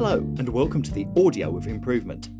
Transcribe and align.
Hello, 0.00 0.18
and 0.38 0.48
welcome 0.48 0.80
to 0.80 0.92
the 0.92 1.08
Audio 1.16 1.56
of 1.56 1.66
Improvement. 1.66 2.30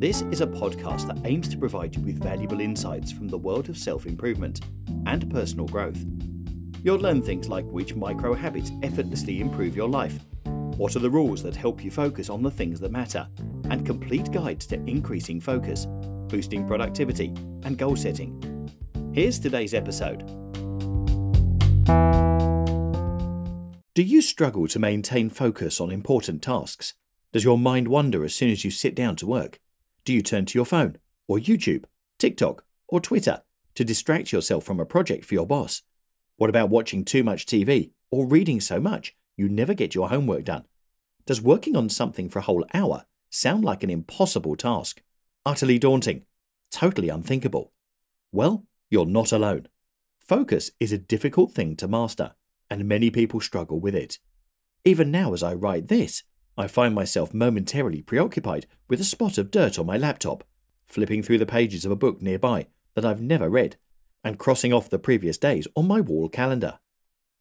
This 0.00 0.22
is 0.22 0.40
a 0.40 0.46
podcast 0.48 1.06
that 1.06 1.24
aims 1.24 1.48
to 1.50 1.56
provide 1.56 1.94
you 1.94 2.02
with 2.02 2.20
valuable 2.20 2.58
insights 2.58 3.12
from 3.12 3.28
the 3.28 3.38
world 3.38 3.68
of 3.68 3.78
self 3.78 4.06
improvement 4.06 4.62
and 5.06 5.30
personal 5.30 5.68
growth. 5.68 6.04
You'll 6.82 6.98
learn 6.98 7.22
things 7.22 7.48
like 7.48 7.64
which 7.66 7.94
micro 7.94 8.34
habits 8.34 8.72
effortlessly 8.82 9.40
improve 9.40 9.76
your 9.76 9.88
life, 9.88 10.18
what 10.46 10.96
are 10.96 10.98
the 10.98 11.08
rules 11.08 11.44
that 11.44 11.54
help 11.54 11.84
you 11.84 11.92
focus 11.92 12.28
on 12.28 12.42
the 12.42 12.50
things 12.50 12.80
that 12.80 12.90
matter, 12.90 13.28
and 13.70 13.86
complete 13.86 14.32
guides 14.32 14.66
to 14.66 14.74
increasing 14.88 15.40
focus, 15.40 15.86
boosting 16.26 16.66
productivity, 16.66 17.28
and 17.62 17.78
goal 17.78 17.94
setting. 17.94 18.68
Here's 19.14 19.38
today's 19.38 19.74
episode. 19.74 20.28
Do 23.96 24.02
you 24.02 24.20
struggle 24.20 24.68
to 24.68 24.78
maintain 24.78 25.30
focus 25.30 25.80
on 25.80 25.90
important 25.90 26.42
tasks? 26.42 26.92
Does 27.32 27.44
your 27.44 27.56
mind 27.56 27.88
wander 27.88 28.26
as 28.26 28.34
soon 28.34 28.50
as 28.50 28.62
you 28.62 28.70
sit 28.70 28.94
down 28.94 29.16
to 29.16 29.26
work? 29.26 29.58
Do 30.04 30.12
you 30.12 30.20
turn 30.20 30.44
to 30.44 30.58
your 30.58 30.66
phone, 30.66 30.98
or 31.26 31.38
YouTube, 31.38 31.84
TikTok, 32.18 32.62
or 32.88 33.00
Twitter 33.00 33.40
to 33.74 33.84
distract 33.86 34.32
yourself 34.32 34.64
from 34.64 34.80
a 34.80 34.84
project 34.84 35.24
for 35.24 35.32
your 35.32 35.46
boss? 35.46 35.80
What 36.36 36.50
about 36.50 36.68
watching 36.68 37.06
too 37.06 37.24
much 37.24 37.46
TV 37.46 37.92
or 38.10 38.26
reading 38.26 38.60
so 38.60 38.80
much 38.80 39.16
you 39.34 39.48
never 39.48 39.72
get 39.72 39.94
your 39.94 40.10
homework 40.10 40.44
done? 40.44 40.66
Does 41.24 41.40
working 41.40 41.74
on 41.74 41.88
something 41.88 42.28
for 42.28 42.40
a 42.40 42.42
whole 42.42 42.66
hour 42.74 43.06
sound 43.30 43.64
like 43.64 43.82
an 43.82 43.88
impossible 43.88 44.56
task? 44.56 45.00
Utterly 45.46 45.78
daunting? 45.78 46.26
Totally 46.70 47.08
unthinkable? 47.08 47.72
Well, 48.30 48.66
you're 48.90 49.06
not 49.06 49.32
alone. 49.32 49.68
Focus 50.20 50.70
is 50.78 50.92
a 50.92 50.98
difficult 50.98 51.52
thing 51.52 51.76
to 51.76 51.88
master 51.88 52.34
and 52.70 52.86
many 52.86 53.10
people 53.10 53.40
struggle 53.40 53.80
with 53.80 53.94
it. 53.94 54.18
Even 54.84 55.10
now, 55.10 55.32
as 55.32 55.42
I 55.42 55.54
write 55.54 55.88
this, 55.88 56.22
I 56.56 56.68
find 56.68 56.94
myself 56.94 57.34
momentarily 57.34 58.02
preoccupied 58.02 58.66
with 58.88 59.00
a 59.00 59.04
spot 59.04 59.36
of 59.36 59.50
dirt 59.50 59.78
on 59.78 59.86
my 59.86 59.96
laptop, 59.98 60.44
flipping 60.86 61.22
through 61.22 61.38
the 61.38 61.46
pages 61.46 61.84
of 61.84 61.90
a 61.90 61.96
book 61.96 62.22
nearby 62.22 62.66
that 62.94 63.04
I've 63.04 63.20
never 63.20 63.50
read, 63.50 63.76
and 64.24 64.38
crossing 64.38 64.72
off 64.72 64.88
the 64.88 64.98
previous 64.98 65.38
days 65.38 65.68
on 65.76 65.86
my 65.86 66.00
wall 66.00 66.28
calendar. 66.28 66.78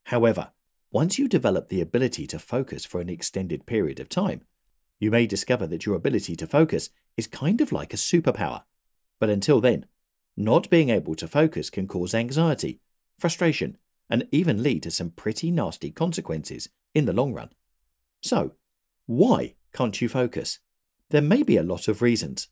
However, 0.05 0.51
once 0.91 1.17
you 1.17 1.27
develop 1.27 1.69
the 1.69 1.81
ability 1.81 2.27
to 2.27 2.39
focus 2.39 2.85
for 2.85 3.01
an 3.01 3.09
extended 3.09 3.65
period 3.65 3.99
of 3.99 4.09
time, 4.09 4.41
you 4.99 5.11
may 5.11 5.27
discover 5.27 5.67
that 5.67 5.85
your 5.85 5.95
ability 5.95 6.35
to 6.35 6.47
focus 6.47 6.89
is 7.17 7.27
kind 7.27 7.61
of 7.61 7.71
like 7.71 7.93
a 7.93 7.97
superpower. 7.97 8.63
But 9.19 9.29
until 9.29 9.61
then, 9.61 9.85
not 10.37 10.69
being 10.69 10.89
able 10.89 11.15
to 11.15 11.27
focus 11.27 11.69
can 11.69 11.87
cause 11.87 12.13
anxiety, 12.13 12.81
frustration, 13.17 13.77
and 14.09 14.27
even 14.31 14.63
lead 14.63 14.83
to 14.83 14.91
some 14.91 15.11
pretty 15.11 15.51
nasty 15.51 15.91
consequences 15.91 16.69
in 16.93 17.05
the 17.05 17.13
long 17.13 17.33
run. 17.33 17.49
So, 18.21 18.53
why 19.05 19.55
can't 19.73 19.99
you 20.01 20.09
focus? 20.09 20.59
There 21.09 21.21
may 21.21 21.43
be 21.43 21.57
a 21.57 21.63
lot 21.63 21.87
of 21.87 22.01
reasons. 22.01 22.47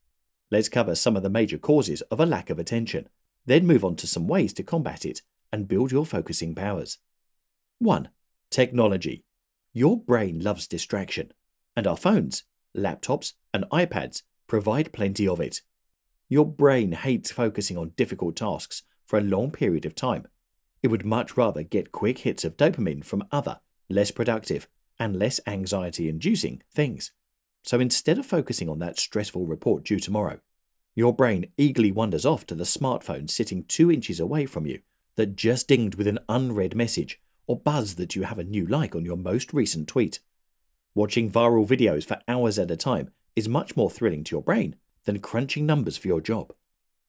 Let's 0.52 0.70
cover 0.70 0.96
some 0.96 1.16
of 1.16 1.24
the 1.24 1.30
major 1.30 1.58
causes 1.58 2.02
of 2.04 2.20
a 2.20 2.26
lack 2.26 2.50
of 2.50 2.60
attention, 2.60 3.10
then 3.46 3.66
move 3.66 3.84
on 3.84 3.96
to 3.98 4.08
some 4.08 4.28
ways 4.28 4.54
to 4.54 4.64
combat 4.64 5.06
it 5.06 5.22
and 5.52 5.68
build 5.68 5.92
your 5.92 6.06
focusing 6.06 6.54
powers. 6.54 7.00
1. 7.80 8.10
Technology. 8.50 9.24
Your 9.74 9.98
brain 10.00 10.40
loves 10.40 10.68
distraction, 10.68 11.32
and 11.76 11.88
our 11.88 11.98
phones, 11.98 12.44
laptops, 12.78 13.34
and 13.54 13.66
iPads 13.72 14.22
provide 14.48 14.94
plenty 14.94 15.28
of 15.28 15.40
it. 15.40 15.62
Your 16.30 16.46
brain 16.46 16.92
hates 16.92 17.32
focusing 17.32 17.78
on 17.78 17.94
difficult 17.98 18.36
tasks 18.36 18.84
for 19.06 19.18
a 19.18 19.24
long 19.24 19.52
period 19.52 19.86
of 19.86 19.96
time 19.96 20.28
it 20.84 20.90
would 20.90 21.06
much 21.06 21.38
rather 21.38 21.64
get 21.64 21.94
quick 21.94 22.20
hits 22.20 22.44
of 22.44 22.58
dopamine 22.58 23.04
from 23.04 23.24
other, 23.32 23.62
less 23.90 24.12
productive, 24.12 24.68
and 25.00 25.18
less 25.18 25.40
anxiety 25.48 26.10
inducing 26.10 26.62
things. 26.72 27.12
So 27.64 27.80
instead 27.80 28.20
of 28.20 28.26
focusing 28.26 28.70
on 28.70 28.80
that 28.80 29.00
stressful 29.00 29.46
report 29.46 29.86
due 29.86 30.00
tomorrow, 30.00 30.40
your 30.94 31.16
brain 31.16 31.48
eagerly 31.58 31.92
wanders 31.92 32.26
off 32.26 32.46
to 32.48 32.56
the 32.56 32.66
smartphone 32.66 33.30
sitting 33.30 33.64
two 33.64 33.90
inches 33.90 34.20
away 34.20 34.46
from 34.46 34.68
you 34.68 34.82
that 35.16 35.36
just 35.36 35.70
dinged 35.70 35.96
with 35.96 36.08
an 36.08 36.20
unread 36.28 36.76
message 36.76 37.20
or 37.48 37.58
buzz 37.60 37.96
that 37.96 38.16
you 38.16 38.24
have 38.24 38.38
a 38.38 38.44
new 38.44 38.66
like 38.66 38.96
on 38.96 39.06
your 39.06 39.18
most 39.18 39.54
recent 39.54 39.88
tweet. 39.88 40.20
Watching 40.94 41.32
viral 41.32 41.68
videos 41.68 42.06
for 42.06 42.20
hours 42.28 42.60
at 42.60 42.70
a 42.70 42.78
time 42.78 43.12
is 43.36 43.50
much 43.50 43.76
more 43.76 43.90
thrilling 43.90 44.24
to 44.26 44.36
your 44.36 44.44
brain 44.44 44.76
than 45.06 45.20
crunching 45.20 45.66
numbers 45.66 45.98
for 45.98 46.08
your 46.08 46.22
job. 46.22 46.54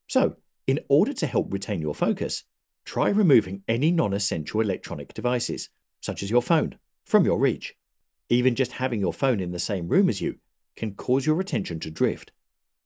So, 0.08 0.36
in 0.66 0.80
order 0.88 1.12
to 1.12 1.26
help 1.26 1.52
retain 1.52 1.82
your 1.82 1.94
focus, 1.94 2.44
try 2.84 3.08
removing 3.08 3.62
any 3.68 3.90
non 3.90 4.12
essential 4.12 4.60
electronic 4.60 5.14
devices, 5.14 5.68
such 6.00 6.22
as 6.22 6.30
your 6.30 6.42
phone, 6.42 6.78
from 7.04 7.24
your 7.24 7.38
reach. 7.38 7.74
Even 8.28 8.54
just 8.54 8.72
having 8.72 9.00
your 9.00 9.12
phone 9.12 9.40
in 9.40 9.52
the 9.52 9.58
same 9.58 9.88
room 9.88 10.08
as 10.08 10.20
you 10.20 10.38
can 10.76 10.94
cause 10.94 11.26
your 11.26 11.40
attention 11.40 11.80
to 11.80 11.90
drift. 11.90 12.32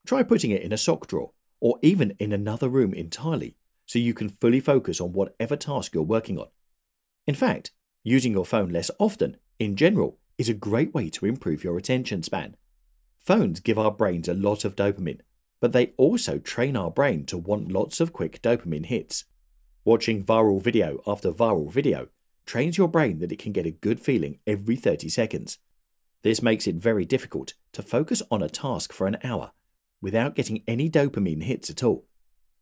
Try 0.06 0.22
putting 0.22 0.50
it 0.50 0.62
in 0.62 0.72
a 0.72 0.78
sock 0.78 1.06
drawer 1.06 1.32
or 1.60 1.78
even 1.82 2.14
in 2.18 2.32
another 2.32 2.68
room 2.68 2.94
entirely 2.94 3.56
so 3.86 3.98
you 3.98 4.14
can 4.14 4.28
fully 4.28 4.60
focus 4.60 5.00
on 5.00 5.12
whatever 5.12 5.56
task 5.56 5.94
you're 5.94 6.02
working 6.02 6.38
on. 6.38 6.48
In 7.26 7.34
fact, 7.34 7.72
using 8.04 8.32
your 8.32 8.44
phone 8.44 8.70
less 8.70 8.90
often, 8.98 9.36
in 9.58 9.76
general, 9.76 10.18
is 10.36 10.48
a 10.48 10.54
great 10.54 10.94
way 10.94 11.10
to 11.10 11.26
improve 11.26 11.64
your 11.64 11.76
attention 11.76 12.22
span. 12.22 12.56
Phones 13.18 13.60
give 13.60 13.78
our 13.78 13.90
brains 13.90 14.28
a 14.28 14.34
lot 14.34 14.64
of 14.64 14.76
dopamine, 14.76 15.20
but 15.60 15.72
they 15.72 15.92
also 15.96 16.38
train 16.38 16.76
our 16.76 16.90
brain 16.90 17.24
to 17.26 17.36
want 17.36 17.72
lots 17.72 18.00
of 18.00 18.12
quick 18.12 18.40
dopamine 18.40 18.86
hits. 18.86 19.24
Watching 19.84 20.24
viral 20.24 20.60
video 20.60 21.00
after 21.06 21.32
viral 21.32 21.70
video 21.70 22.08
trains 22.46 22.76
your 22.76 22.88
brain 22.88 23.18
that 23.20 23.32
it 23.32 23.38
can 23.38 23.52
get 23.52 23.66
a 23.66 23.70
good 23.70 24.00
feeling 24.00 24.38
every 24.46 24.76
30 24.76 25.08
seconds. 25.08 25.58
This 26.22 26.42
makes 26.42 26.66
it 26.66 26.74
very 26.76 27.04
difficult 27.04 27.54
to 27.72 27.82
focus 27.82 28.22
on 28.30 28.42
a 28.42 28.48
task 28.48 28.92
for 28.92 29.06
an 29.06 29.18
hour 29.22 29.52
without 30.00 30.34
getting 30.34 30.62
any 30.66 30.90
dopamine 30.90 31.42
hits 31.42 31.70
at 31.70 31.82
all. 31.82 32.06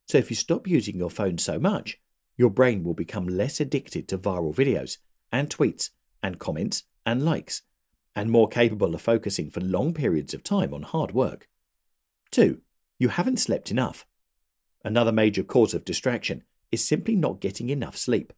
So 0.06 0.18
if 0.18 0.30
you 0.30 0.36
stop 0.36 0.66
using 0.66 0.96
your 0.96 1.10
phone 1.10 1.38
so 1.38 1.58
much, 1.58 1.98
your 2.36 2.50
brain 2.50 2.84
will 2.84 2.94
become 2.94 3.26
less 3.26 3.60
addicted 3.60 4.08
to 4.08 4.18
viral 4.18 4.54
videos 4.54 4.98
and 5.32 5.48
tweets 5.48 5.90
and 6.22 6.38
comments 6.38 6.84
and 7.04 7.24
likes, 7.24 7.62
and 8.14 8.30
more 8.30 8.48
capable 8.48 8.94
of 8.94 9.00
focusing 9.00 9.50
for 9.50 9.60
long 9.60 9.94
periods 9.94 10.34
of 10.34 10.42
time 10.42 10.74
on 10.74 10.82
hard 10.82 11.12
work. 11.12 11.48
2. 12.32 12.60
You 12.98 13.08
haven't 13.08 13.38
slept 13.40 13.70
enough. 13.70 14.06
Another 14.84 15.12
major 15.12 15.42
cause 15.42 15.74
of 15.74 15.84
distraction 15.84 16.42
is 16.72 16.86
simply 16.86 17.16
not 17.16 17.40
getting 17.40 17.70
enough 17.70 17.96
sleep. 17.96 18.32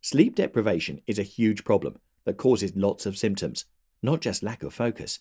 Sleep 0.00 0.34
deprivation 0.34 1.00
is 1.06 1.18
a 1.18 1.24
huge 1.24 1.64
problem 1.64 1.98
that 2.24 2.36
causes 2.36 2.72
lots 2.74 3.06
of 3.06 3.16
symptoms, 3.16 3.64
not 4.02 4.20
just 4.20 4.42
lack 4.42 4.62
of 4.62 4.74
focus. 4.74 5.20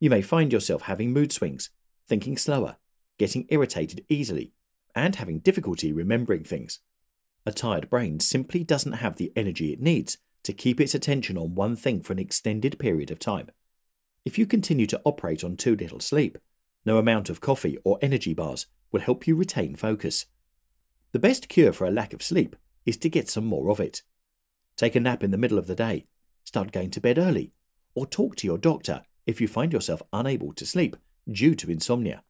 You 0.00 0.10
may 0.10 0.22
find 0.22 0.52
yourself 0.52 0.82
having 0.82 1.12
mood 1.12 1.32
swings, 1.32 1.70
thinking 2.06 2.36
slower, 2.36 2.76
getting 3.18 3.46
irritated 3.48 4.04
easily, 4.08 4.52
and 4.94 5.16
having 5.16 5.40
difficulty 5.40 5.92
remembering 5.92 6.44
things. 6.44 6.80
A 7.44 7.52
tired 7.52 7.88
brain 7.88 8.18
simply 8.20 8.64
doesn't 8.64 8.94
have 8.94 9.16
the 9.16 9.32
energy 9.36 9.72
it 9.72 9.80
needs 9.80 10.18
to 10.42 10.52
keep 10.52 10.80
its 10.80 10.94
attention 10.94 11.36
on 11.36 11.54
one 11.54 11.76
thing 11.76 12.02
for 12.02 12.12
an 12.12 12.18
extended 12.18 12.78
period 12.78 13.10
of 13.10 13.18
time. 13.18 13.50
If 14.24 14.38
you 14.38 14.46
continue 14.46 14.86
to 14.88 15.00
operate 15.04 15.44
on 15.44 15.56
too 15.56 15.76
little 15.76 16.00
sleep, 16.00 16.38
no 16.84 16.98
amount 16.98 17.30
of 17.30 17.40
coffee 17.40 17.78
or 17.84 17.98
energy 18.02 18.34
bars 18.34 18.66
will 18.90 19.00
help 19.00 19.26
you 19.26 19.36
retain 19.36 19.76
focus. 19.76 20.26
The 21.16 21.28
best 21.28 21.48
cure 21.48 21.72
for 21.72 21.86
a 21.86 21.90
lack 21.90 22.12
of 22.12 22.22
sleep 22.22 22.56
is 22.84 22.98
to 22.98 23.08
get 23.08 23.30
some 23.30 23.46
more 23.46 23.70
of 23.70 23.80
it. 23.80 24.02
Take 24.76 24.94
a 24.94 25.00
nap 25.00 25.24
in 25.24 25.30
the 25.30 25.38
middle 25.38 25.56
of 25.56 25.66
the 25.66 25.74
day, 25.74 26.04
start 26.44 26.72
going 26.72 26.90
to 26.90 27.00
bed 27.00 27.16
early, 27.16 27.54
or 27.94 28.04
talk 28.04 28.36
to 28.36 28.46
your 28.46 28.58
doctor 28.58 29.00
if 29.24 29.40
you 29.40 29.48
find 29.48 29.72
yourself 29.72 30.02
unable 30.12 30.52
to 30.52 30.66
sleep 30.66 30.94
due 31.26 31.54
to 31.54 31.70
insomnia. 31.70 32.22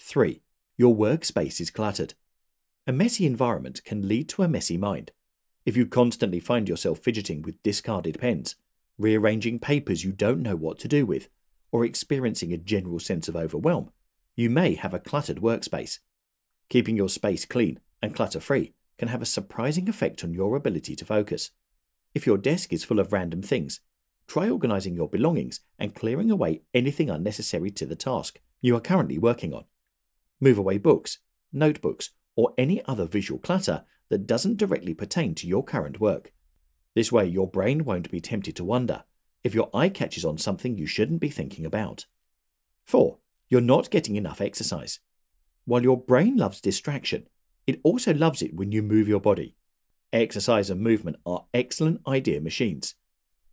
3. 0.00 0.42
Your 0.76 0.92
workspace 0.92 1.60
is 1.60 1.70
cluttered. 1.70 2.14
A 2.84 2.92
messy 2.92 3.26
environment 3.26 3.84
can 3.84 4.08
lead 4.08 4.28
to 4.30 4.42
a 4.42 4.48
messy 4.48 4.76
mind. 4.76 5.12
If 5.64 5.76
you 5.76 5.86
constantly 5.86 6.40
find 6.40 6.68
yourself 6.68 6.98
fidgeting 6.98 7.42
with 7.42 7.62
discarded 7.62 8.18
pens, 8.18 8.56
rearranging 8.98 9.60
papers 9.60 10.02
you 10.02 10.10
don't 10.10 10.42
know 10.42 10.56
what 10.56 10.80
to 10.80 10.88
do 10.88 11.06
with, 11.06 11.28
or 11.70 11.84
experiencing 11.84 12.52
a 12.52 12.58
general 12.58 12.98
sense 12.98 13.28
of 13.28 13.36
overwhelm, 13.36 13.92
you 14.34 14.50
may 14.50 14.74
have 14.74 14.94
a 14.94 14.98
cluttered 14.98 15.36
workspace. 15.36 16.00
Keeping 16.68 16.96
your 16.96 17.08
space 17.08 17.44
clean 17.44 17.78
and 18.06 18.14
clutter 18.14 18.38
free 18.38 18.72
can 18.98 19.08
have 19.08 19.20
a 19.20 19.26
surprising 19.26 19.88
effect 19.88 20.22
on 20.22 20.32
your 20.32 20.54
ability 20.54 20.94
to 20.94 21.04
focus. 21.04 21.50
If 22.14 22.24
your 22.24 22.38
desk 22.38 22.72
is 22.72 22.84
full 22.84 23.00
of 23.00 23.12
random 23.12 23.42
things, 23.42 23.80
try 24.28 24.48
organizing 24.48 24.94
your 24.94 25.08
belongings 25.08 25.60
and 25.76 25.92
clearing 25.92 26.30
away 26.30 26.62
anything 26.72 27.10
unnecessary 27.10 27.70
to 27.72 27.84
the 27.84 27.96
task 27.96 28.40
you 28.62 28.76
are 28.76 28.80
currently 28.80 29.18
working 29.18 29.52
on. 29.52 29.64
Move 30.40 30.56
away 30.56 30.78
books, 30.78 31.18
notebooks, 31.52 32.10
or 32.36 32.54
any 32.56 32.80
other 32.84 33.06
visual 33.06 33.40
clutter 33.40 33.84
that 34.08 34.26
doesn't 34.26 34.56
directly 34.56 34.94
pertain 34.94 35.34
to 35.34 35.48
your 35.48 35.64
current 35.64 35.98
work. 35.98 36.32
This 36.94 37.10
way, 37.10 37.26
your 37.26 37.50
brain 37.50 37.84
won't 37.84 38.10
be 38.10 38.20
tempted 38.20 38.54
to 38.56 38.64
wonder 38.64 39.02
if 39.42 39.52
your 39.52 39.68
eye 39.74 39.88
catches 39.88 40.24
on 40.24 40.38
something 40.38 40.78
you 40.78 40.86
shouldn't 40.86 41.20
be 41.20 41.28
thinking 41.28 41.66
about. 41.66 42.06
4. 42.84 43.18
You're 43.48 43.60
not 43.60 43.90
getting 43.90 44.14
enough 44.14 44.40
exercise. 44.40 45.00
While 45.64 45.82
your 45.82 46.00
brain 46.00 46.36
loves 46.36 46.60
distraction, 46.60 47.26
it 47.66 47.80
also 47.82 48.14
loves 48.14 48.42
it 48.42 48.54
when 48.54 48.72
you 48.72 48.82
move 48.82 49.08
your 49.08 49.20
body. 49.20 49.56
Exercise 50.12 50.70
and 50.70 50.80
movement 50.80 51.16
are 51.26 51.46
excellent 51.52 52.00
idea 52.06 52.40
machines. 52.40 52.94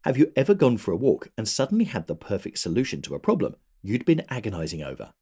Have 0.04 0.18
you 0.18 0.32
ever 0.36 0.54
gone 0.54 0.78
for 0.78 0.92
a 0.92 0.98
walk 0.98 1.30
and 1.38 1.48
suddenly 1.48 1.86
had 1.86 2.08
the 2.08 2.16
perfect 2.16 2.60
solution 2.60 3.02
to 3.04 3.16
a 3.16 3.20
problem 3.20 3.56
you'd 3.82 4.06
been 4.06 4.24
agonizing 4.30 4.84
over? 4.84 5.14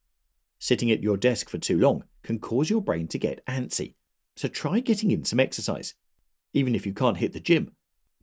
Sitting 0.59 0.91
at 0.91 1.01
your 1.01 1.17
desk 1.17 1.49
for 1.49 1.57
too 1.57 1.79
long 1.79 2.03
can 2.23 2.39
cause 2.39 2.69
your 2.69 2.81
brain 2.81 3.07
to 3.07 3.17
get 3.17 3.45
antsy, 3.45 3.95
so 4.35 4.47
try 4.47 4.79
getting 4.79 5.11
in 5.11 5.23
some 5.23 5.39
exercise. 5.39 5.95
Even 6.53 6.75
if 6.75 6.85
you 6.85 6.93
can't 6.93 7.17
hit 7.17 7.33
the 7.33 7.39
gym, 7.39 7.71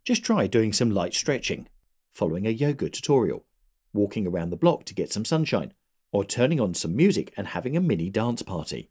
just 0.05 0.25
try 0.25 0.47
doing 0.47 0.73
some 0.73 0.91
light 0.91 1.15
stretching, 1.15 1.69
following 2.13 2.47
a 2.47 2.51
yoga 2.51 2.91
tutorial, 2.91 3.45
walking 3.93 4.27
around 4.27 4.51
the 4.51 4.57
block 4.57 4.85
to 4.85 4.95
get 4.95 5.13
some 5.13 5.25
sunshine, 5.25 5.73
or 6.13 6.25
turning 6.25 6.61
on 6.61 6.75
some 6.75 6.95
music 6.95 7.33
and 7.37 7.49
having 7.49 7.77
a 7.77 7.81
mini 7.81 8.11
dance 8.11 8.43
party. 8.43 8.91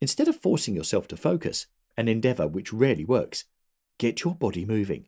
Instead 0.00 0.28
of 0.28 0.40
forcing 0.40 0.74
yourself 0.74 1.08
to 1.08 1.16
focus, 1.16 1.66
an 1.96 2.08
endeavour 2.08 2.46
which 2.46 2.72
rarely 2.72 3.04
works, 3.04 3.44
get 3.98 4.24
your 4.24 4.34
body 4.34 4.64
moving 4.64 5.06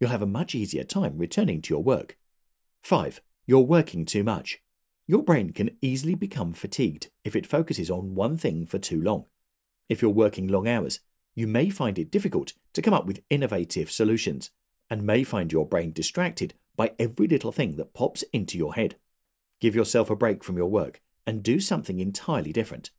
you'll 0.00 0.10
have 0.10 0.22
a 0.22 0.26
much 0.26 0.54
easier 0.54 0.82
time 0.82 1.18
returning 1.18 1.60
to 1.60 1.74
your 1.74 1.82
work. 1.82 2.16
5. 2.82 3.20
You're 3.46 3.60
working 3.60 4.06
too 4.06 4.24
much. 4.24 4.60
Your 5.06 5.22
brain 5.22 5.52
can 5.52 5.76
easily 5.82 6.14
become 6.14 6.54
fatigued 6.54 7.10
if 7.24 7.36
it 7.36 7.46
focuses 7.46 7.90
on 7.90 8.14
one 8.14 8.36
thing 8.36 8.64
for 8.64 8.78
too 8.78 9.00
long. 9.00 9.26
If 9.88 10.00
you're 10.00 10.10
working 10.10 10.48
long 10.48 10.66
hours, 10.66 11.00
you 11.34 11.46
may 11.46 11.68
find 11.68 11.98
it 11.98 12.10
difficult 12.10 12.54
to 12.72 12.82
come 12.82 12.94
up 12.94 13.06
with 13.06 13.22
innovative 13.28 13.90
solutions 13.90 14.50
and 14.88 15.02
may 15.02 15.22
find 15.22 15.52
your 15.52 15.66
brain 15.66 15.92
distracted 15.92 16.54
by 16.76 16.92
every 16.98 17.28
little 17.28 17.52
thing 17.52 17.76
that 17.76 17.92
pops 17.92 18.22
into 18.32 18.56
your 18.56 18.74
head. 18.74 18.96
Give 19.60 19.74
yourself 19.74 20.08
a 20.08 20.16
break 20.16 20.42
from 20.42 20.56
your 20.56 20.70
work 20.70 21.00
and 21.26 21.42
do 21.42 21.60
something 21.60 22.00
entirely 22.00 22.52
different. 22.52 22.90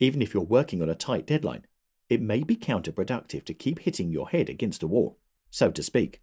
Even 0.00 0.20
if 0.22 0.34
you're 0.34 0.42
working 0.42 0.82
on 0.82 0.88
a 0.88 0.94
tight 0.94 1.26
deadline, 1.26 1.66
it 2.08 2.20
may 2.20 2.42
be 2.42 2.56
counterproductive 2.56 3.44
to 3.44 3.54
keep 3.54 3.80
hitting 3.80 4.10
your 4.10 4.28
head 4.28 4.48
against 4.48 4.82
a 4.82 4.86
wall, 4.86 5.18
so 5.50 5.70
to 5.70 5.82
speak. 5.82 6.20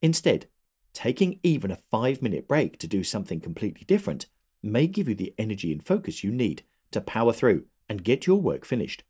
Instead, 0.00 0.46
taking 0.92 1.38
even 1.42 1.70
a 1.70 1.78
five 1.90 2.20
minute 2.20 2.46
break 2.46 2.78
to 2.78 2.86
do 2.86 3.02
something 3.02 3.40
completely 3.40 3.84
different 3.86 4.26
may 4.62 4.86
give 4.86 5.08
you 5.08 5.14
the 5.14 5.34
energy 5.38 5.72
and 5.72 5.84
focus 5.84 6.22
you 6.22 6.30
need 6.30 6.62
to 6.90 7.00
power 7.00 7.32
through 7.32 7.64
and 7.88 8.04
get 8.04 8.26
your 8.26 8.40
work 8.40 8.64
finished. 8.64 9.04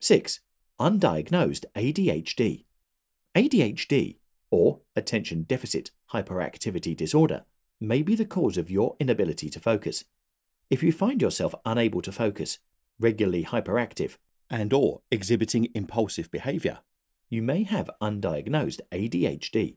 6. 0.00 0.40
Undiagnosed 0.80 1.64
ADHD. 1.76 2.64
ADHD, 3.34 4.16
or 4.50 4.80
Attention 4.96 5.44
Deficit 5.44 5.90
Hyperactivity 6.12 6.96
Disorder, 6.96 7.44
may 7.80 8.02
be 8.02 8.14
the 8.14 8.24
cause 8.24 8.58
of 8.58 8.70
your 8.70 8.96
inability 8.98 9.48
to 9.50 9.60
focus. 9.60 10.04
If 10.70 10.82
you 10.82 10.92
find 10.92 11.22
yourself 11.22 11.54
unable 11.64 12.02
to 12.02 12.12
focus, 12.12 12.58
regularly 12.98 13.44
hyperactive, 13.44 14.16
and 14.50 14.72
or 14.72 15.00
exhibiting 15.10 15.68
impulsive 15.74 16.30
behavior, 16.30 16.80
you 17.28 17.42
may 17.42 17.62
have 17.62 17.90
undiagnosed 18.02 18.80
ADHD. 18.92 19.76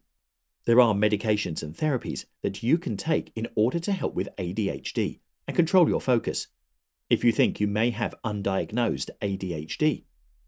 There 0.65 0.81
are 0.81 0.93
medications 0.93 1.63
and 1.63 1.75
therapies 1.75 2.25
that 2.41 2.63
you 2.63 2.77
can 2.77 2.97
take 2.97 3.31
in 3.35 3.47
order 3.55 3.79
to 3.79 3.91
help 3.91 4.15
with 4.15 4.35
ADHD 4.37 5.19
and 5.47 5.55
control 5.55 5.87
your 5.87 6.01
focus. 6.01 6.47
If 7.09 7.23
you 7.23 7.31
think 7.31 7.59
you 7.59 7.67
may 7.67 7.91
have 7.91 8.15
undiagnosed 8.25 9.11
ADHD, 9.21 10.05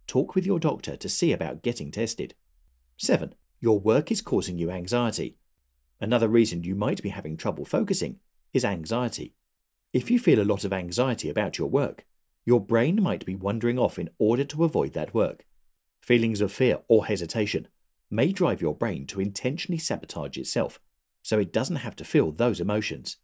talk 0.08 0.36
with 0.36 0.46
your 0.46 0.60
doctor 0.60 0.98
to 0.98 1.08
see 1.08 1.32
about 1.32 1.62
getting 1.62 1.92
tested. 1.92 2.34
7. 2.98 3.36
Your 3.60 3.80
work 3.80 4.12
is 4.12 4.22
causing 4.22 4.58
you 4.58 4.72
anxiety. 4.72 5.38
Another 6.02 6.28
reason 6.28 6.64
you 6.64 6.76
might 6.76 7.02
be 7.02 7.10
having 7.10 7.38
trouble 7.38 7.64
focusing 7.64 8.20
is 8.54 8.66
anxiety. 8.66 9.36
If 9.94 10.12
you 10.12 10.20
feel 10.20 10.42
a 10.42 10.44
lot 10.44 10.64
of 10.64 10.74
anxiety 10.74 11.30
about 11.30 11.58
your 11.58 11.70
work, 11.70 12.06
your 12.48 12.62
brain 12.62 13.04
might 13.04 13.26
be 13.26 13.36
wandering 13.36 13.78
off 13.78 14.00
in 14.00 14.10
order 14.18 14.46
to 14.46 14.64
avoid 14.64 14.94
that 14.94 15.14
work. 15.14 15.46
Feelings 16.02 16.40
of 16.40 16.50
fear 16.50 16.80
or 16.88 17.06
hesitation 17.06 17.68
may 18.10 18.32
drive 18.32 18.62
your 18.62 18.74
brain 18.74 19.06
to 19.08 19.20
intentionally 19.20 19.78
sabotage 19.78 20.38
itself 20.38 20.80
so 21.22 21.38
it 21.38 21.52
doesn't 21.52 21.76
have 21.76 21.98
to 21.98 22.06
feel 22.06 22.32
those 22.32 22.62
emotions. 22.62 23.18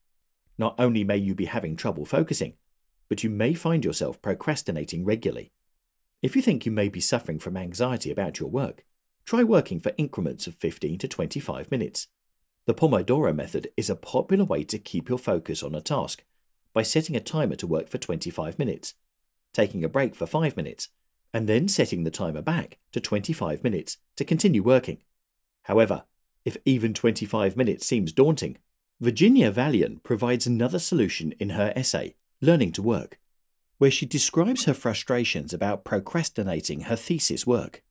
Not 0.57 0.75
only 0.77 1.05
may 1.05 1.15
you 1.15 1.33
be 1.35 1.45
having 1.45 1.77
trouble 1.77 2.03
focusing, 2.03 2.55
but 3.07 3.23
you 3.23 3.29
may 3.29 3.53
find 3.53 3.85
yourself 3.85 4.21
procrastinating 4.21 5.05
regularly. 5.05 5.53
If 6.21 6.35
you 6.35 6.41
think 6.41 6.65
you 6.65 6.73
may 6.73 6.89
be 6.89 6.99
suffering 6.99 7.39
from 7.39 7.55
anxiety 7.55 8.11
about 8.11 8.41
your 8.41 8.49
work, 8.49 8.83
try 9.23 9.41
working 9.41 9.79
for 9.79 9.93
increments 9.97 10.47
of 10.47 10.55
15 10.55 10.97
to 10.97 11.07
25 11.07 11.71
minutes. 11.71 12.07
The 12.65 12.73
Pomodoro 12.73 13.33
method 13.33 13.69
is 13.77 13.89
a 13.89 13.95
popular 13.95 14.43
way 14.43 14.65
to 14.65 14.77
keep 14.77 15.07
your 15.07 15.17
focus 15.17 15.63
on 15.63 15.73
a 15.73 15.79
task 15.79 16.25
by 16.73 16.81
setting 16.81 17.15
a 17.15 17.21
timer 17.21 17.55
to 17.55 17.67
work 17.67 17.87
for 17.87 17.97
25 17.97 18.59
minutes, 18.59 18.95
taking 19.53 19.83
a 19.83 19.89
break 19.89 20.15
for 20.15 20.25
5 20.25 20.57
minutes, 20.57 20.89
and 21.33 21.47
then 21.47 21.67
setting 21.67 22.03
the 22.03 22.11
timer 22.11 22.41
back 22.41 22.77
to 22.91 23.00
25 23.00 23.63
minutes 23.63 23.97
to 24.17 24.25
continue 24.25 24.61
working. 24.61 25.00
However, 25.63 26.03
if 26.45 26.57
even 26.65 26.94
25 26.94 27.55
minutes 27.55 27.85
seems 27.85 28.11
daunting, 28.11 28.57
Virginia 29.00 29.51
Valian 29.51 30.01
provides 30.03 30.45
another 30.45 30.79
solution 30.79 31.33
in 31.39 31.51
her 31.51 31.73
essay, 31.75 32.15
Learning 32.41 32.71
to 32.73 32.81
Work, 32.81 33.19
where 33.77 33.91
she 33.91 34.05
describes 34.05 34.65
her 34.65 34.73
frustrations 34.73 35.53
about 35.53 35.83
procrastinating 35.83 36.81
her 36.81 36.95
thesis 36.95 37.47
work. 37.47 37.83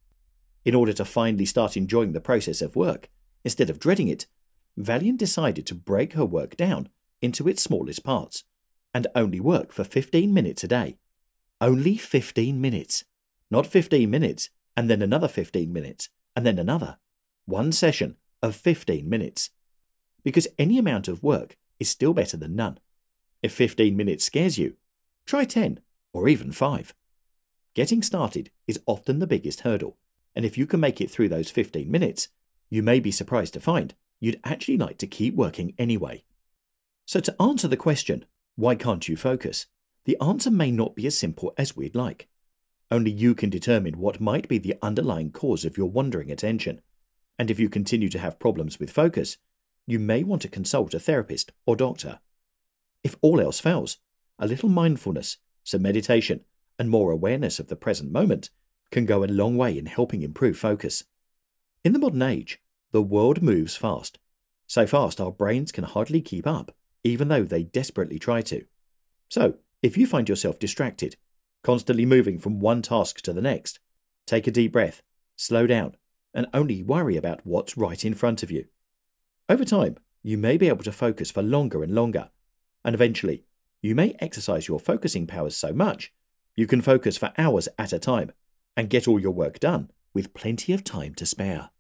In 0.64 0.75
order 0.75 0.93
to 0.93 1.05
finally 1.05 1.44
start 1.44 1.76
enjoying 1.76 2.12
the 2.12 2.20
process 2.20 2.62
of 2.62 2.76
work, 2.76 3.09
instead 3.44 3.69
of 3.69 3.81
dreading 3.81 4.09
it, 4.09 4.26
Valian 4.79 5.19
decided 5.19 5.67
to 5.67 5.75
break 5.75 6.12
her 6.12 6.25
work 6.25 6.56
down 6.56 6.88
into 7.20 7.49
its 7.49 7.62
smallest 7.62 8.05
parts 8.05 8.44
and 8.94 9.06
only 9.14 9.41
work 9.41 9.73
for 9.73 9.85
15 9.85 10.32
minutes 10.32 10.64
a 10.64 10.69
day. 10.69 10.97
Only 11.62 11.97
15 11.97 12.61
minutes. 12.61 13.05
Not 13.49 13.69
15 13.69 14.11
minutes, 14.11 14.50
and 14.76 14.91
then 14.91 15.00
another 15.00 15.29
15 15.29 15.73
minutes, 15.73 16.09
and 16.35 16.44
then 16.44 16.59
another. 16.59 16.99
One 17.47 17.70
session 17.70 18.17
of 18.43 18.56
15 18.56 19.09
minutes. 19.09 19.50
Because 20.25 20.49
any 20.59 20.76
amount 20.76 21.06
of 21.06 21.23
work 21.23 21.56
is 21.79 21.88
still 21.88 22.14
better 22.14 22.37
than 22.37 22.56
none. 22.56 22.81
If 23.44 23.53
15 23.53 23.97
minutes 23.97 24.25
scares 24.25 24.59
you, 24.59 24.75
try 25.25 25.44
10 25.44 25.79
or 26.12 26.29
even 26.29 26.50
5. 26.50 26.94
Getting 27.75 28.03
started 28.03 28.50
is 28.67 28.81
often 28.85 29.20
the 29.20 29.29
biggest 29.29 29.61
hurdle, 29.61 29.97
and 30.35 30.44
if 30.44 30.59
you 30.59 30.67
can 30.67 30.81
make 30.81 31.00
it 31.00 31.12
through 31.12 31.29
those 31.29 31.53
15 31.53 31.88
minutes, 31.88 32.26
you 32.70 32.82
may 32.82 32.99
be 32.99 33.12
surprised 33.12 33.53
to 33.55 33.61
find 33.61 33.94
you'd 34.19 34.41
actually 34.43 34.79
like 34.79 34.99
to 34.99 35.06
keep 35.06 35.37
working 35.37 35.75
anyway. 35.79 36.25
So, 37.06 37.20
to 37.20 37.37
answer 37.41 37.69
the 37.69 37.76
question, 37.76 38.25
why 38.56 38.75
can't 38.75 39.09
you 39.09 39.17
focus? 39.17 39.67
The 40.04 40.16
answer 40.20 40.50
may 40.50 40.70
not 40.70 40.96
be 40.96 41.06
as 41.06 41.16
simple 41.16 41.52
as 41.56 41.76
we'd 41.76 41.94
like. 41.94 42.28
Only 42.90 43.10
you 43.10 43.34
can 43.34 43.50
determine 43.50 43.99
what 43.99 44.20
might 44.20 44.49
be 44.49 44.58
the 44.58 44.76
underlying 44.82 45.31
cause 45.31 45.64
of 45.64 45.76
your 45.76 45.88
wandering 45.90 46.31
attention. 46.31 46.82
And 47.38 47.50
if 47.50 47.58
you 47.58 47.69
continue 47.69 48.08
to 48.10 48.19
have 48.19 48.38
problems 48.38 48.78
with 48.78 48.90
focus, 48.90 49.38
you 49.87 49.99
may 49.99 50.22
want 50.22 50.43
to 50.43 50.49
consult 50.49 50.94
a 50.94 51.00
therapist 51.00 51.52
or 51.66 51.76
doctor. 51.76 52.21
If 53.02 53.16
all 53.21 53.40
else 53.40 53.61
fails, 53.61 53.99
a 54.38 54.47
little 54.47 54.68
mindfulness, 54.68 55.38
some 55.64 55.82
meditation, 55.82 56.44
and 56.78 56.90
more 56.90 57.11
awareness 57.11 57.59
of 57.59 57.68
the 57.68 57.76
present 57.76 58.12
moment 58.12 58.50
can 58.90 59.06
go 59.06 59.25
a 59.25 59.26
long 59.26 59.56
way 59.56 59.76
in 59.76 59.87
helping 59.87 60.23
improve 60.23 60.59
focus. 60.59 61.04
In 61.85 61.92
the 61.92 61.99
modern 61.99 62.23
age, 62.23 62.61
the 62.92 63.02
world 63.02 63.42
moves 63.42 63.76
fast. 63.76 64.18
So 64.66 64.87
fast 64.87 65.21
our 65.21 65.32
brains 65.32 65.73
can 65.73 65.85
hardly 65.85 66.21
keep 66.21 66.47
up, 66.47 66.75
even 67.04 67.28
though 67.28 67.44
they 67.44 67.62
desperately 67.62 68.18
try 68.18 68.42
to. 68.42 68.64
So, 69.28 69.54
if 69.83 69.97
you 69.97 70.07
find 70.07 70.29
yourself 70.29 70.59
distracted, 70.59 71.17
constantly 71.62 72.07
moving 72.07 72.39
from 72.39 72.61
one 72.61 72.83
task 72.83 73.21
to 73.23 73.33
the 73.33 73.43
next. 73.43 73.81
Take 74.27 74.47
a 74.47 74.53
deep 74.53 74.73
breath, 74.73 75.03
slow 75.37 75.67
down, 75.67 75.97
and 76.33 76.47
only 76.55 76.83
worry 76.83 77.17
about 77.17 77.45
what's 77.45 77.77
right 77.77 78.05
in 78.05 78.15
front 78.15 78.43
of 78.43 78.51
you. 78.51 78.67
Over 79.49 79.65
time, 79.65 79.97
you 80.23 80.39
may 80.39 80.57
be 80.57 80.69
able 80.69 80.85
to 80.85 80.93
focus 80.93 81.31
for 81.31 81.43
longer 81.43 81.83
and 81.83 81.95
longer, 81.95 82.31
and 82.85 82.95
eventually, 82.95 83.45
you 83.81 83.95
may 83.95 84.15
exercise 84.21 84.69
your 84.69 84.79
focusing 84.79 85.27
powers 85.27 85.57
so 85.57 85.73
much 85.73 86.12
you 86.55 86.67
can 86.67 86.81
focus 86.81 87.17
for 87.17 87.33
hours 87.39 87.69
at 87.79 87.93
a 87.93 87.99
time 87.99 88.33
and 88.77 88.91
get 88.91 89.09
all 89.09 89.19
your 89.19 89.33
work 89.33 89.59
done 89.59 89.91
with 90.15 90.35
plenty 90.35 90.73
of 90.73 90.85
time 90.85 91.15
to 91.15 91.27
spare. 91.27 91.71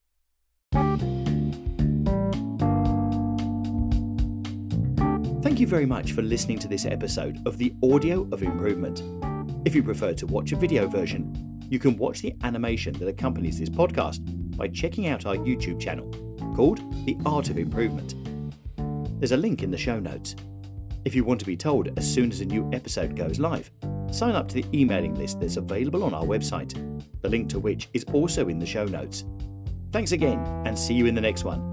Thank 5.42 5.58
you 5.58 5.66
very 5.66 5.86
much 5.86 6.12
for 6.12 6.22
listening 6.22 6.60
to 6.60 6.68
this 6.68 6.86
episode 6.86 7.44
of 7.48 7.58
the 7.58 7.74
Audio 7.82 8.28
of 8.30 8.44
Improvement. 8.44 9.02
If 9.66 9.74
you 9.74 9.82
prefer 9.82 10.14
to 10.14 10.26
watch 10.28 10.52
a 10.52 10.56
video 10.56 10.86
version, 10.86 11.66
you 11.68 11.80
can 11.80 11.96
watch 11.96 12.22
the 12.22 12.32
animation 12.44 12.92
that 12.94 13.08
accompanies 13.08 13.58
this 13.58 13.68
podcast 13.68 14.20
by 14.56 14.68
checking 14.68 15.08
out 15.08 15.26
our 15.26 15.34
YouTube 15.34 15.80
channel 15.80 16.08
called 16.54 16.78
The 17.06 17.16
Art 17.26 17.50
of 17.50 17.58
Improvement. 17.58 18.14
There's 19.18 19.32
a 19.32 19.36
link 19.36 19.64
in 19.64 19.72
the 19.72 19.76
show 19.76 19.98
notes. 19.98 20.36
If 21.04 21.12
you 21.12 21.24
want 21.24 21.40
to 21.40 21.46
be 21.46 21.56
told 21.56 21.98
as 21.98 22.08
soon 22.08 22.30
as 22.30 22.40
a 22.40 22.44
new 22.44 22.70
episode 22.72 23.16
goes 23.16 23.40
live, 23.40 23.68
sign 24.12 24.36
up 24.36 24.46
to 24.46 24.54
the 24.54 24.66
emailing 24.72 25.16
list 25.16 25.40
that's 25.40 25.56
available 25.56 26.04
on 26.04 26.14
our 26.14 26.22
website, 26.22 26.72
the 27.20 27.28
link 27.28 27.48
to 27.48 27.58
which 27.58 27.88
is 27.94 28.04
also 28.12 28.46
in 28.46 28.60
the 28.60 28.66
show 28.66 28.84
notes. 28.84 29.24
Thanks 29.90 30.12
again, 30.12 30.38
and 30.64 30.78
see 30.78 30.94
you 30.94 31.06
in 31.06 31.16
the 31.16 31.20
next 31.20 31.42
one. 31.42 31.71